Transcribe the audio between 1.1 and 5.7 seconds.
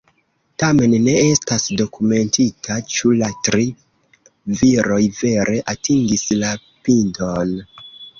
estas dokumentita, ĉu la tri viroj vere